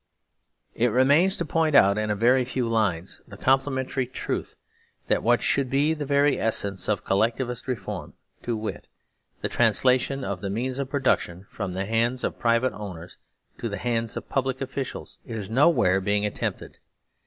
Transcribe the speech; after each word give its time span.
It 0.73 0.87
remains 0.87 1.37
to 1.37 1.45
point 1.45 1.75
out 1.75 1.99
in 1.99 2.09
a 2.09 2.15
very 2.15 2.43
few 2.43 2.67
lines 2.67 3.21
the 3.27 3.37
com 3.37 3.59
plementary 3.59 4.11
truth 4.11 4.55
that 5.05 5.19
whatshould 5.19 5.69
be 5.69 5.93
the 5.93 6.07
very 6.07 6.39
essence 6.39 6.89
of 6.89 7.03
Collectivist 7.03 7.67
Reform, 7.67 8.13
to 8.41 8.57
wit, 8.57 8.87
the 9.41 9.47
translation 9.47 10.23
of 10.23 10.41
the 10.41 10.49
means 10.49 10.79
of 10.79 10.89
production 10.89 11.45
from 11.51 11.73
the 11.75 11.85
hands 11.85 12.23
of 12.23 12.39
private 12.39 12.73
owners 12.73 13.19
to 13.59 13.69
the 13.69 13.77
hands 13.77 14.17
of 14.17 14.27
public 14.27 14.59
officials, 14.59 15.19
is 15.23 15.51
nowhere 15.51 16.01
being 16.01 16.25
at 16.25 16.33
tempted. 16.33 16.79